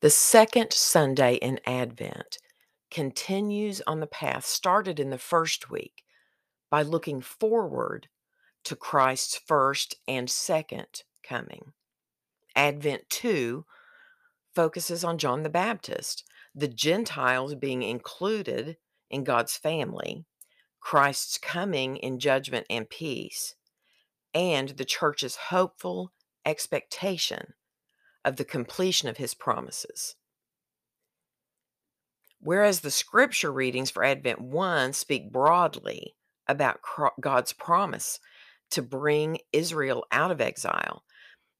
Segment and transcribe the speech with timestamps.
[0.00, 2.38] The second Sunday in Advent
[2.90, 6.04] continues on the path started in the first week
[6.70, 8.08] by looking forward
[8.64, 11.74] to Christ's first and second coming.
[12.56, 13.66] Advent 2
[14.54, 16.24] focuses on John the Baptist,
[16.54, 18.78] the Gentiles being included
[19.10, 20.24] in God's family,
[20.80, 23.54] Christ's coming in judgment and peace,
[24.32, 26.12] and the church's hopeful
[26.46, 27.52] expectation
[28.24, 30.14] of the completion of his promises.
[32.40, 36.14] Whereas the scripture readings for Advent 1 speak broadly
[36.48, 36.80] about
[37.20, 38.18] God's promise
[38.70, 41.04] to bring Israel out of exile,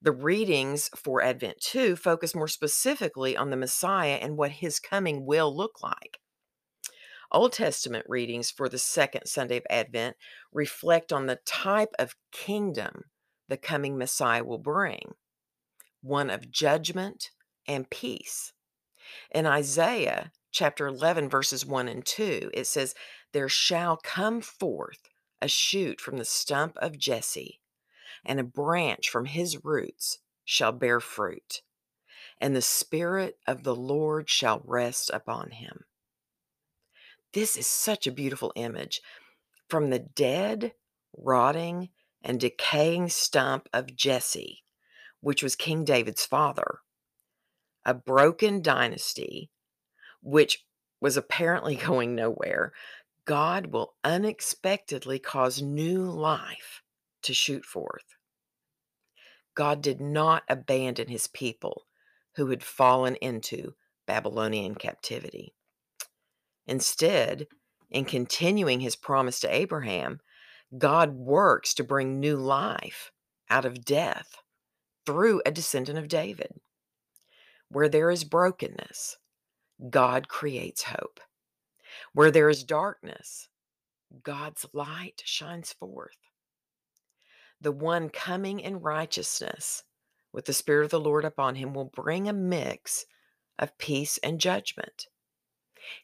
[0.01, 5.27] the readings for Advent 2 focus more specifically on the Messiah and what his coming
[5.27, 6.21] will look like.
[7.31, 10.17] Old Testament readings for the second Sunday of Advent
[10.53, 13.05] reflect on the type of kingdom
[13.49, 15.15] the coming Messiah will bring
[16.03, 17.31] one of judgment
[17.67, 18.53] and peace.
[19.31, 22.95] In Isaiah chapter 11, verses 1 and 2, it says,
[23.33, 25.09] There shall come forth
[25.41, 27.61] a shoot from the stump of Jesse,
[28.25, 31.63] and a branch from his roots shall bear fruit,
[32.41, 35.85] and the Spirit of the Lord shall rest upon him.
[37.33, 39.01] This is such a beautiful image.
[39.69, 40.73] From the dead,
[41.17, 41.91] rotting,
[42.23, 44.65] and decaying stump of Jesse,
[45.21, 46.81] which was King David's father,
[47.85, 49.51] a broken dynasty,
[50.23, 50.65] which
[51.01, 52.73] was apparently going nowhere,
[53.25, 56.83] God will unexpectedly cause new life
[57.23, 58.17] to shoot forth.
[59.55, 61.87] God did not abandon his people
[62.37, 63.75] who had fallen into
[64.07, 65.55] Babylonian captivity.
[66.67, 67.47] Instead,
[67.91, 70.21] in continuing his promise to Abraham,
[70.79, 73.11] God works to bring new life
[73.49, 74.37] out of death
[75.07, 76.61] through a descendant of David.
[77.69, 79.17] Where there is brokenness,
[79.89, 81.21] God creates hope.
[82.13, 83.49] Where there is darkness,
[84.23, 86.17] God's light shines forth.
[87.61, 89.85] The one coming in righteousness
[90.33, 93.07] with the Spirit of the Lord upon him will bring a mix
[93.59, 95.07] of peace and judgment.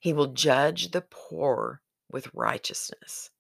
[0.01, 3.31] He will judge the poor with righteousness.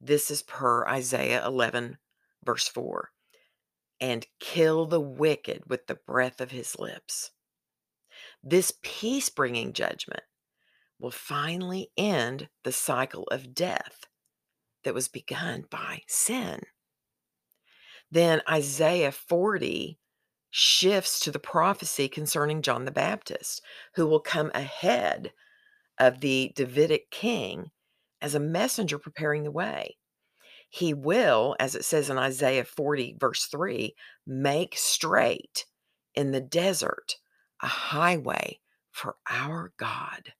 [0.00, 1.98] This is per Isaiah 11,
[2.44, 3.10] verse 4
[4.00, 7.30] and kill the wicked with the breath of his lips.
[8.42, 10.22] This peace bringing judgment
[10.98, 14.06] will finally end the cycle of death
[14.84, 16.60] that was begun by sin.
[18.10, 19.98] Then Isaiah 40
[20.50, 23.62] shifts to the prophecy concerning John the Baptist,
[23.94, 25.32] who will come ahead
[25.98, 27.70] of the Davidic king
[28.22, 29.96] as a messenger preparing the way.
[30.76, 33.94] He will, as it says in Isaiah 40, verse 3,
[34.26, 35.64] make straight
[36.14, 37.16] in the desert
[37.62, 38.60] a highway
[38.90, 40.34] for our God.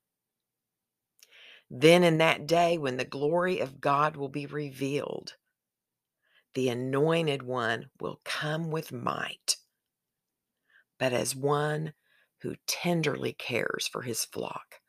[1.70, 5.36] Then, in that day when the glory of God will be revealed,
[6.52, 9.56] the anointed one will come with might,
[10.98, 11.94] but as one
[12.42, 14.82] who tenderly cares for his flock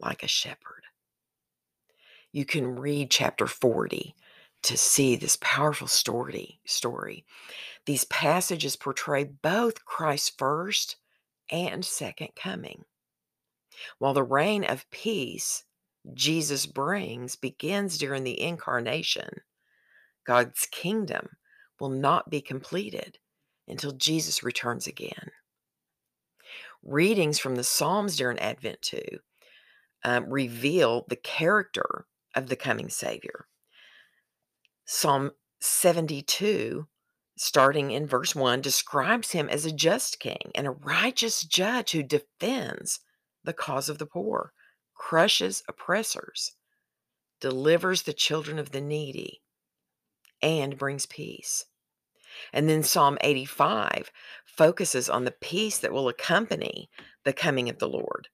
[0.00, 0.84] like a shepherd.
[2.32, 4.14] You can read chapter 40
[4.62, 7.24] to see this powerful story story.
[7.84, 10.96] These passages portray both Christ's first
[11.50, 12.84] and second coming.
[13.98, 15.64] While the reign of peace
[16.14, 19.28] Jesus brings begins during the incarnation,
[20.24, 21.28] God's kingdom
[21.80, 23.18] will not be completed
[23.68, 25.30] until Jesus returns again.
[26.82, 29.00] Readings from the Psalms during Advent 2
[30.04, 33.46] um, reveal the character of the coming Savior.
[34.88, 36.86] Psalm 72,
[37.36, 42.04] starting in verse 1, describes him as a just king and a righteous judge who
[42.04, 43.00] defends
[43.42, 44.52] the cause of the poor,
[44.94, 46.52] crushes oppressors,
[47.40, 49.42] delivers the children of the needy,
[50.40, 51.64] and brings peace.
[52.52, 54.12] And then Psalm 85
[54.44, 56.88] focuses on the peace that will accompany
[57.24, 58.28] the coming of the Lord.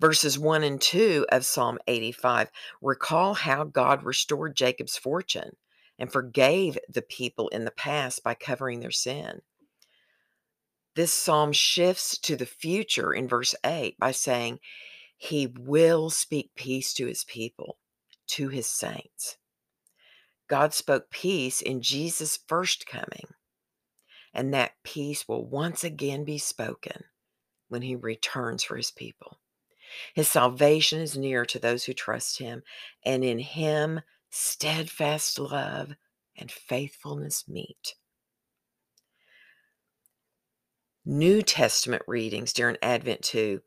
[0.00, 2.50] Verses 1 and 2 of Psalm 85
[2.80, 5.50] recall how God restored Jacob's fortune
[5.98, 9.42] and forgave the people in the past by covering their sin.
[10.94, 14.60] This psalm shifts to the future in verse 8 by saying,
[15.16, 17.78] He will speak peace to His people,
[18.28, 19.36] to His saints.
[20.48, 23.26] God spoke peace in Jesus' first coming,
[24.32, 27.04] and that peace will once again be spoken
[27.68, 29.38] when He returns for His people.
[30.14, 32.62] His salvation is near to those who trust Him,
[33.04, 34.00] and in Him
[34.36, 35.94] steadfast love
[36.36, 37.94] and faithfulness meet.
[41.04, 43.62] New Testament readings during Advent 2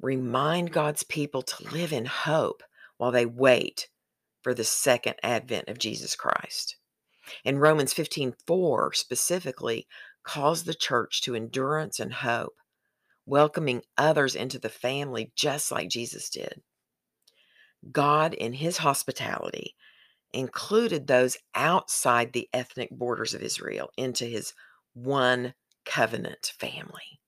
[0.00, 2.62] remind God's people to live in hope
[2.96, 3.88] while they wait
[4.42, 6.76] for the second advent of Jesus Christ.
[7.44, 9.86] And Romans 15:4 specifically
[10.22, 12.56] calls the church to endurance and hope,
[13.26, 16.62] welcoming others into the family just like Jesus did.
[17.90, 19.74] God in his hospitality
[20.34, 24.52] included those outside the ethnic borders of Israel into his
[24.92, 25.54] one
[25.84, 27.20] covenant family.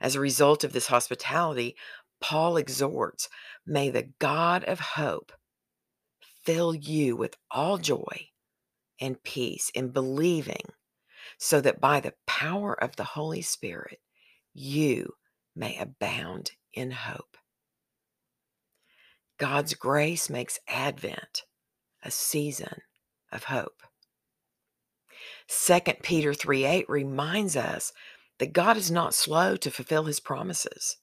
[0.00, 1.76] As a result of this hospitality,
[2.20, 3.28] Paul exhorts,
[3.66, 5.32] May the God of hope
[6.44, 8.28] fill you with all joy
[9.00, 10.64] and peace in believing,
[11.38, 14.00] so that by the power of the Holy Spirit,
[14.52, 15.14] you
[15.54, 17.36] may abound in hope.
[19.38, 21.44] God's grace makes Advent
[22.02, 22.82] a season
[23.32, 23.82] of hope.
[25.48, 27.92] 2 Peter 3 8 reminds us
[28.38, 30.96] that God is not slow to fulfill his promises.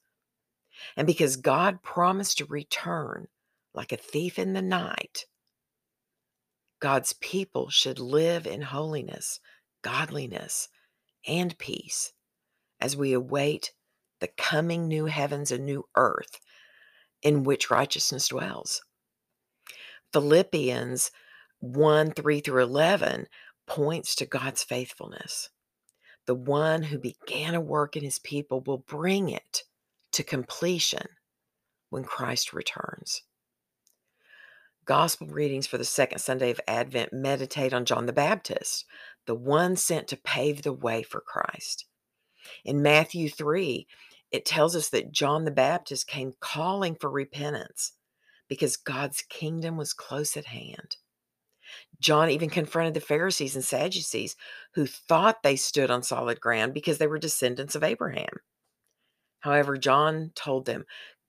[0.96, 3.28] And because God promised to return
[3.74, 5.24] like a thief in the night,
[6.80, 9.40] God's people should live in holiness,
[9.82, 10.68] godliness,
[11.26, 12.12] and peace
[12.80, 13.72] as we await
[14.20, 16.40] the coming new heavens and new earth
[17.22, 18.82] in which righteousness dwells.
[20.12, 21.10] Philippians
[21.60, 23.26] 1 3 through 11
[23.66, 25.50] points to God's faithfulness.
[26.26, 29.64] The one who began a work in his people will bring it
[30.12, 31.06] to completion
[31.90, 33.22] when Christ returns.
[34.84, 38.86] Gospel readings for the second Sunday of Advent meditate on John the Baptist,
[39.26, 41.84] the one sent to pave the way for Christ.
[42.64, 43.86] In Matthew 3,
[44.30, 47.92] it tells us that John the Baptist came calling for repentance
[48.48, 50.96] because God's kingdom was close at hand.
[52.00, 54.36] John even confronted the Pharisees and Sadducees
[54.74, 58.40] who thought they stood on solid ground because they were descendants of Abraham.
[59.40, 60.84] However, John told them,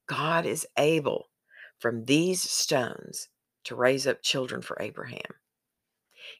[0.07, 1.29] God is able
[1.79, 3.29] from these stones
[3.65, 5.35] to raise up children for Abraham.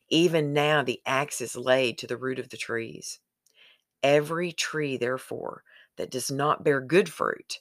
[0.09, 3.19] Even now, the axe is laid to the root of the trees.
[4.01, 5.63] Every tree, therefore,
[5.97, 7.59] that does not bear good fruit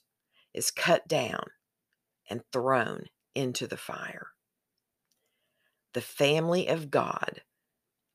[0.54, 1.44] is cut down
[2.28, 4.28] and thrown into the fire.
[5.94, 7.42] The family of God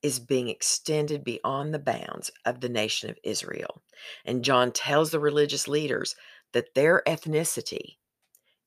[0.02, 3.82] is being extended beyond the bounds of the nation of Israel.
[4.26, 6.16] And John tells the religious leaders
[6.52, 7.98] that their ethnicity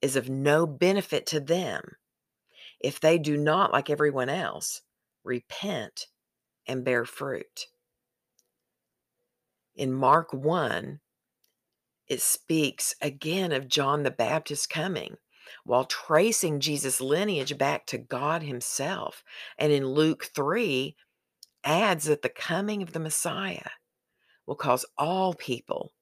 [0.00, 1.96] is of no benefit to them
[2.80, 4.82] if they do not, like everyone else,
[5.24, 6.06] repent
[6.66, 7.66] and bear fruit.
[9.74, 11.00] In Mark 1,
[12.06, 15.16] it speaks again of John the Baptist coming
[15.64, 19.22] while tracing Jesus' lineage back to God Himself.
[19.58, 20.96] And in Luke 3,
[21.64, 23.70] adds that the coming of the Messiah
[24.46, 25.92] will cause all people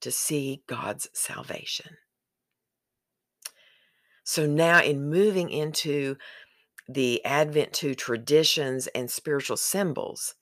[0.00, 1.96] to see God's salvation.
[4.24, 6.16] So now, in moving into
[6.88, 10.34] the Advent 2 traditions and spiritual symbols,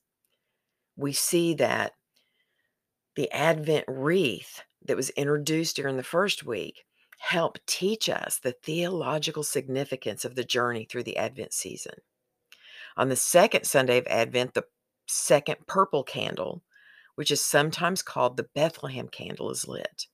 [0.95, 1.93] we see that
[3.15, 6.85] the Advent wreath that was introduced during the first week
[7.21, 11.93] help teach us the theological significance of the journey through the Advent season.
[12.97, 14.65] On the second Sunday of Advent, the
[15.07, 16.63] second purple candle,
[17.13, 20.07] which is sometimes called the Bethlehem candle, is lit.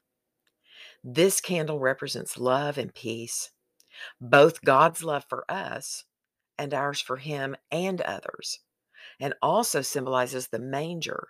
[1.02, 3.52] This candle represents love and peace,
[4.20, 6.04] both God's love for us
[6.58, 8.60] and ours for Him and others,
[9.18, 11.30] and also symbolizes the manger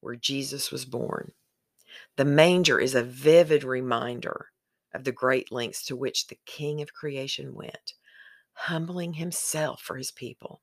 [0.00, 1.32] where Jesus was born.
[2.16, 4.50] The manger is a vivid reminder
[4.94, 7.94] of the great lengths to which the King of creation went,
[8.52, 10.62] humbling himself for his people.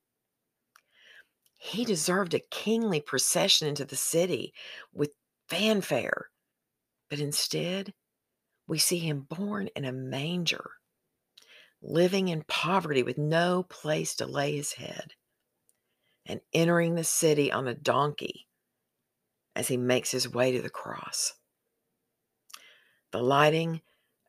[1.57, 4.53] He deserved a kingly procession into the city
[4.91, 5.11] with
[5.47, 6.29] fanfare,
[7.09, 7.93] but instead,
[8.67, 10.71] we see him born in a manger,
[11.81, 15.13] living in poverty with no place to lay his head,
[16.25, 18.47] and entering the city on a donkey
[19.55, 21.33] as he makes his way to the cross.
[23.11, 23.81] The lighting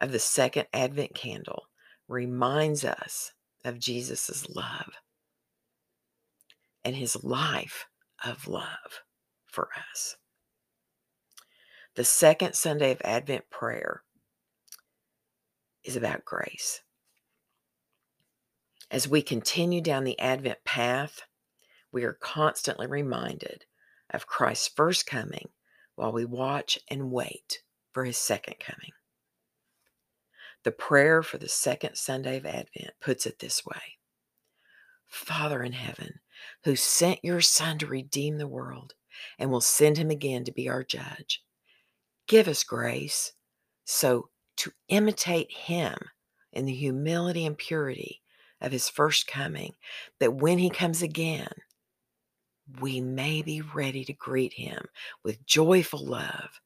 [0.04, 1.62] of the second Advent candle
[2.08, 3.32] reminds us
[3.64, 4.90] of Jesus' love
[6.84, 7.86] and his life
[8.22, 9.00] of love
[9.46, 10.16] for us.
[11.94, 14.02] The second Sunday of Advent prayer
[15.82, 16.82] is about grace.
[18.90, 21.22] As we continue down the Advent path,
[21.90, 23.64] we are constantly reminded
[24.10, 25.48] of Christ's first coming
[25.94, 27.62] while we watch and wait
[27.94, 28.90] for his second coming.
[30.64, 33.98] The prayer for the second Sunday of Advent puts it this way
[35.06, 36.20] Father in heaven,
[36.64, 38.94] who sent your Son to redeem the world
[39.38, 41.44] and will send him again to be our judge,
[42.26, 43.32] Give us grace
[43.84, 45.96] so to imitate him
[46.52, 48.22] in the humility and purity
[48.60, 49.74] of his first coming,
[50.20, 51.52] that when he comes again,
[52.80, 54.86] we may be ready to greet him
[55.22, 56.60] with joyful love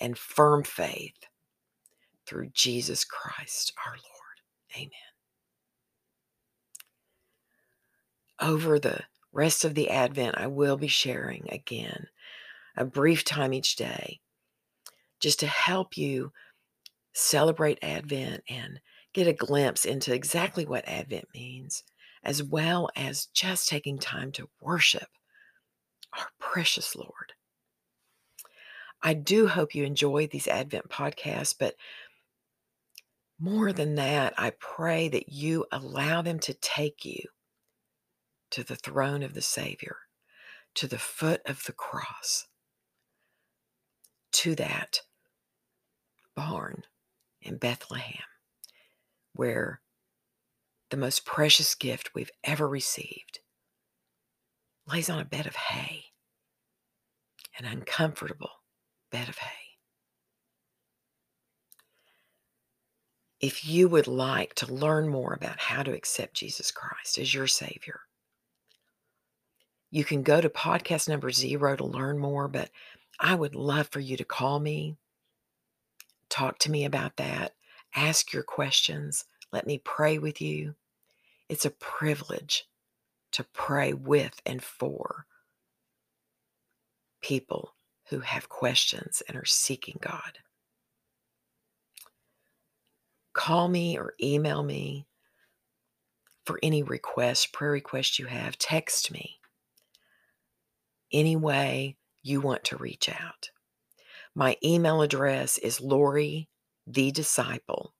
[0.00, 1.26] and firm faith
[2.26, 4.02] through Jesus Christ our Lord.
[4.76, 4.90] Amen.
[8.40, 9.00] Over the
[9.32, 12.08] rest of the Advent, I will be sharing again
[12.76, 14.20] a brief time each day
[15.20, 16.32] just to help you
[17.12, 18.80] celebrate Advent and
[19.12, 21.84] get a glimpse into exactly what Advent means,
[22.24, 25.08] as well as just taking time to worship
[26.18, 27.32] our precious Lord.
[29.02, 31.74] I do hope you enjoy these Advent podcasts, but
[33.44, 37.20] more than that, I pray that you allow them to take you
[38.52, 39.96] to the throne of the Savior,
[40.76, 42.46] to the foot of the cross,
[44.32, 45.00] to that
[46.34, 46.84] barn
[47.42, 48.22] in Bethlehem,
[49.34, 49.82] where
[50.90, 53.40] the most precious gift we've ever received
[54.86, 56.04] lays on a bed of hay,
[57.58, 58.62] an uncomfortable
[59.10, 59.63] bed of hay.
[63.44, 67.46] If you would like to learn more about how to accept Jesus Christ as your
[67.46, 68.00] Savior,
[69.90, 72.70] you can go to podcast number zero to learn more, but
[73.20, 74.96] I would love for you to call me,
[76.30, 77.52] talk to me about that,
[77.94, 80.74] ask your questions, let me pray with you.
[81.50, 82.66] It's a privilege
[83.32, 85.26] to pray with and for
[87.20, 87.74] people
[88.06, 90.38] who have questions and are seeking God.
[93.34, 95.06] Call me or email me
[96.46, 98.56] for any requests, prayer requests you have.
[98.58, 99.38] Text me
[101.12, 103.50] any way you want to reach out.
[104.34, 106.48] My email address is Lori
[106.86, 107.94] the Disciple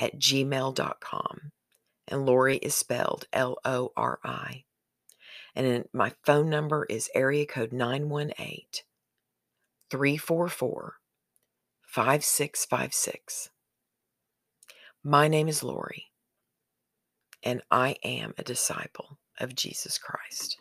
[0.00, 1.52] at gmail.com.
[2.08, 4.64] And Lori is spelled L O R I.
[5.54, 8.64] And my phone number is area code 918
[9.90, 10.94] 344
[11.86, 13.50] 5656.
[15.06, 16.06] My name is Lori,
[17.42, 20.56] and I am a disciple of Jesus Christ.